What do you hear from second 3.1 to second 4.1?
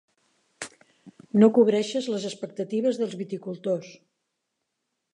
viticultors.